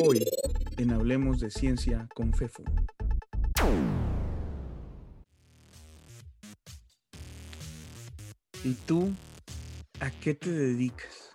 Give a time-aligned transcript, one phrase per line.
[0.00, 0.24] Hoy
[0.76, 2.62] en Hablemos de Ciencia con FEFU.
[8.62, 9.10] ¿Y tú
[9.98, 11.32] a qué te dedicas?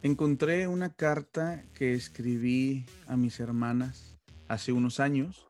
[0.00, 4.16] Encontré una carta que escribí a mis hermanas
[4.48, 5.49] hace unos años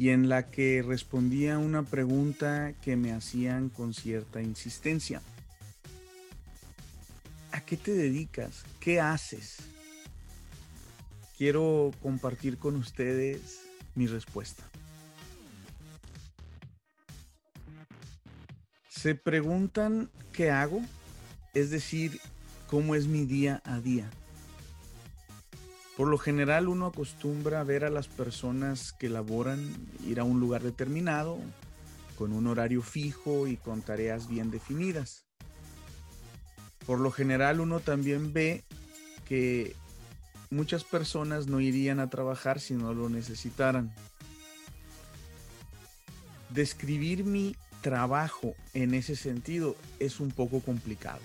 [0.00, 5.20] y en la que respondía una pregunta que me hacían con cierta insistencia.
[7.52, 8.64] ¿A qué te dedicas?
[8.80, 9.58] ¿Qué haces?
[11.36, 13.60] Quiero compartir con ustedes
[13.94, 14.62] mi respuesta.
[18.88, 20.80] Se preguntan qué hago,
[21.52, 22.18] es decir,
[22.68, 24.10] cómo es mi día a día.
[26.00, 29.60] Por lo general uno acostumbra ver a las personas que laboran
[30.06, 31.38] ir a un lugar determinado,
[32.16, 35.26] con un horario fijo y con tareas bien definidas.
[36.86, 38.64] Por lo general uno también ve
[39.26, 39.76] que
[40.48, 43.92] muchas personas no irían a trabajar si no lo necesitaran.
[46.48, 51.20] Describir mi trabajo en ese sentido es un poco complicado.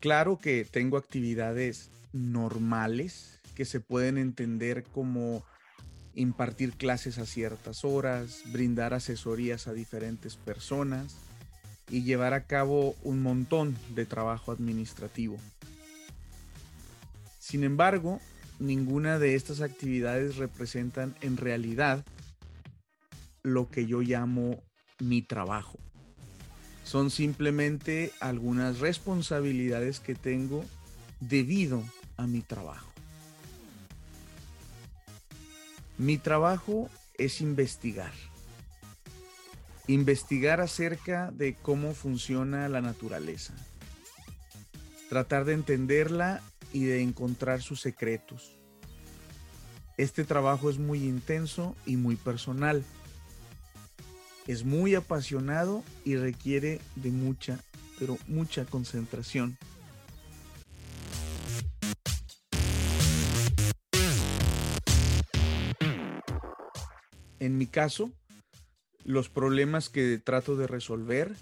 [0.00, 5.44] Claro que tengo actividades normales que se pueden entender como
[6.14, 11.16] impartir clases a ciertas horas, brindar asesorías a diferentes personas
[11.90, 15.36] y llevar a cabo un montón de trabajo administrativo.
[17.38, 18.20] Sin embargo,
[18.58, 22.06] ninguna de estas actividades representan en realidad
[23.42, 24.62] lo que yo llamo
[24.98, 25.78] mi trabajo
[26.90, 30.64] son simplemente algunas responsabilidades que tengo
[31.20, 31.84] debido
[32.16, 32.90] a mi trabajo.
[35.98, 38.10] Mi trabajo es investigar.
[39.86, 43.54] Investigar acerca de cómo funciona la naturaleza.
[45.08, 48.58] Tratar de entenderla y de encontrar sus secretos.
[49.96, 52.84] Este trabajo es muy intenso y muy personal
[54.46, 57.58] es muy apasionado y requiere de mucha,
[57.98, 59.56] pero mucha concentración.
[67.38, 68.10] En mi caso,
[69.04, 71.34] los problemas que trato de resolver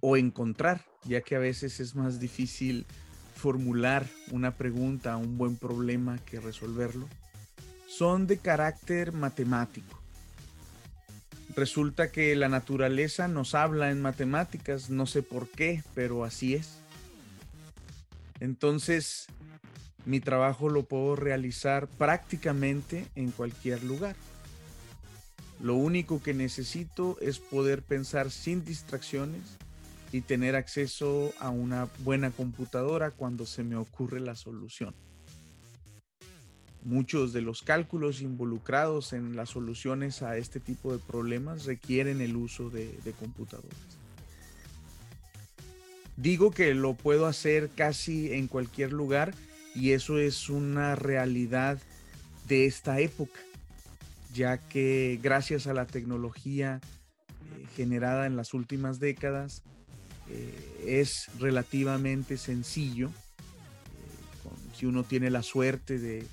[0.00, 2.86] o encontrar, ya que a veces es más difícil
[3.34, 7.06] formular una pregunta, un buen problema que resolverlo,
[7.86, 9.99] son de carácter matemático.
[11.60, 16.78] Resulta que la naturaleza nos habla en matemáticas, no sé por qué, pero así es.
[18.40, 19.26] Entonces,
[20.06, 24.16] mi trabajo lo puedo realizar prácticamente en cualquier lugar.
[25.62, 29.42] Lo único que necesito es poder pensar sin distracciones
[30.12, 34.94] y tener acceso a una buena computadora cuando se me ocurre la solución.
[36.82, 42.36] Muchos de los cálculos involucrados en las soluciones a este tipo de problemas requieren el
[42.36, 43.76] uso de, computadoras.
[46.16, 49.34] Digo que lo puedo hacer casi en cualquier lugar
[49.74, 51.78] y eso es una realidad
[52.48, 53.40] de esta época,
[54.34, 59.62] ya que gracias a la tecnología eh, generada en las últimas décadas,
[60.30, 63.12] eh, es relativamente sencillo, eh,
[64.76, 66.26] si uno tiene la suerte de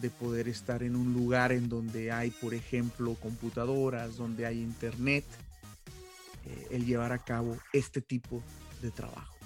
[0.00, 5.24] de poder estar en un lugar en donde hay, por ejemplo, computadoras, donde hay internet,
[6.46, 8.42] eh, el llevar a cabo este tipo
[8.80, 9.36] de trabajo.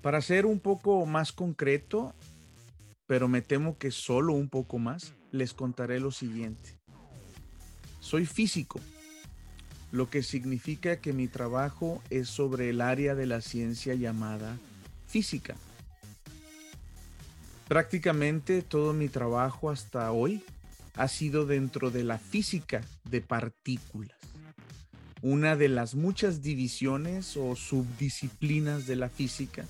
[0.00, 2.14] Para ser un poco más concreto,
[3.06, 6.78] pero me temo que solo un poco más, les contaré lo siguiente.
[8.00, 8.80] Soy físico
[9.92, 14.58] lo que significa que mi trabajo es sobre el área de la ciencia llamada
[15.06, 15.54] física.
[17.68, 20.42] Prácticamente todo mi trabajo hasta hoy
[20.96, 24.16] ha sido dentro de la física de partículas,
[25.20, 29.66] una de las muchas divisiones o subdisciplinas de la física,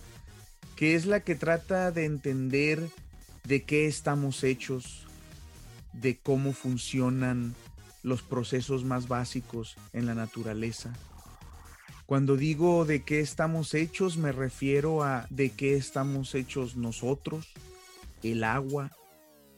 [0.76, 2.88] que es la que trata de entender
[3.44, 5.06] de qué estamos hechos,
[5.92, 7.54] de cómo funcionan
[8.02, 10.92] los procesos más básicos en la naturaleza.
[12.06, 17.52] Cuando digo de qué estamos hechos, me refiero a de qué estamos hechos nosotros,
[18.22, 18.90] el agua,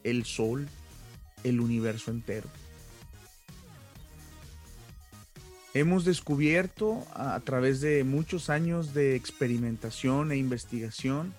[0.03, 0.69] el sol,
[1.43, 2.49] el universo entero.
[5.73, 11.33] Hemos descubierto a través de muchos años de experimentación e investigación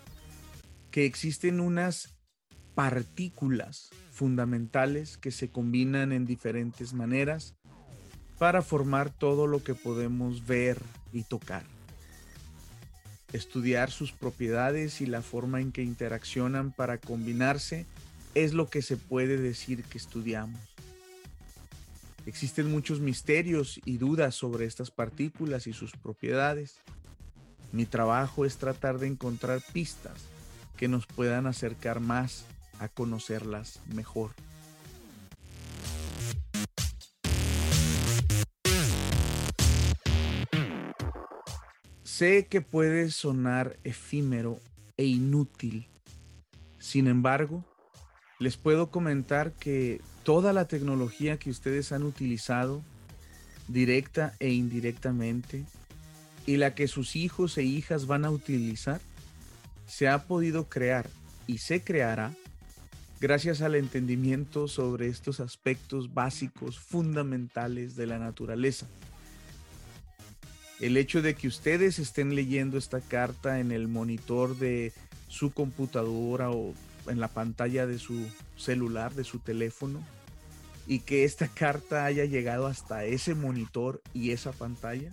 [0.91, 2.16] que existen unas
[2.77, 7.55] partículas fundamentales que se combinan en diferentes maneras
[8.39, 10.79] para formar todo lo que podemos ver
[11.11, 11.65] y tocar.
[13.33, 17.87] Estudiar sus propiedades y la forma en que interaccionan para combinarse
[18.35, 20.61] es lo que se puede decir que estudiamos.
[22.27, 26.77] Existen muchos misterios y dudas sobre estas partículas y sus propiedades.
[27.73, 30.27] Mi trabajo es tratar de encontrar pistas
[30.77, 32.45] que nos puedan acercar más
[32.79, 34.33] a conocerlas mejor.
[42.03, 44.59] Sé que puede sonar efímero
[44.97, 45.87] e inútil.
[46.79, 47.63] Sin embargo,
[48.39, 52.83] les puedo comentar que toda la tecnología que ustedes han utilizado,
[53.69, 55.67] directa e indirectamente,
[56.47, 59.01] y la que sus hijos e hijas van a utilizar,
[59.87, 61.11] se ha podido crear
[61.47, 62.33] y se creará
[63.21, 68.87] gracias al entendimiento sobre estos aspectos básicos, fundamentales de la naturaleza.
[70.81, 74.93] El hecho de que ustedes estén leyendo esta carta en el monitor de
[75.29, 76.75] su computadora o
[77.07, 78.27] en la pantalla de su
[78.57, 80.05] celular, de su teléfono,
[80.87, 85.11] y que esta carta haya llegado hasta ese monitor y esa pantalla,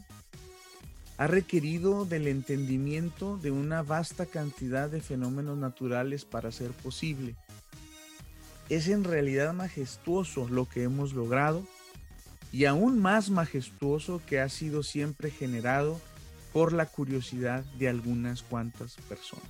[1.18, 7.36] ha requerido del entendimiento de una vasta cantidad de fenómenos naturales para ser posible.
[8.70, 11.66] Es en realidad majestuoso lo que hemos logrado
[12.52, 16.00] y aún más majestuoso que ha sido siempre generado
[16.54, 19.50] por la curiosidad de algunas cuantas personas.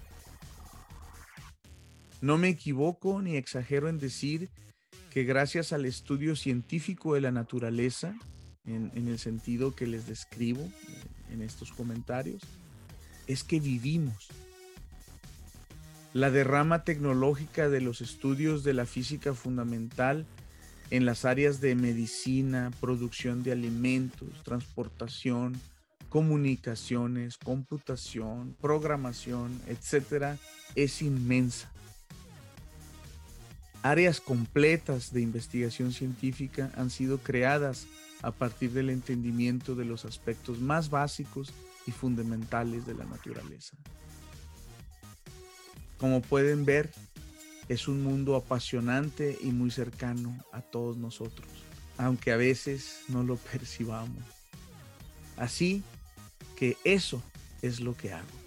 [2.21, 4.49] No me equivoco ni exagero en decir
[5.11, 8.15] que gracias al estudio científico de la naturaleza,
[8.65, 10.71] en, el sentido que les describo eh,
[11.33, 12.41] en estos comentarios,
[13.27, 14.29] es que vivimos.
[16.13, 20.27] La derrama tecnológica de los estudios de la física fundamental
[20.91, 25.59] en las áreas de medicina, producción de alimentos, transportación,
[26.09, 30.37] comunicaciones, computación, programación, etcétera,
[30.75, 31.71] es inmensa.
[33.81, 37.87] Áreas completas de investigación científica han sido creadas
[38.21, 41.51] a partir del entendimiento de los aspectos más básicos
[41.87, 43.75] y fundamentales de la naturaleza.
[46.03, 46.91] Como pueden ver,
[47.69, 51.47] es un mundo apasionante y muy cercano a todos nosotros,
[51.97, 54.21] aunque a veces no lo percibamos.
[55.37, 55.81] Así
[56.57, 57.23] que eso
[57.61, 58.42] es lo que hago.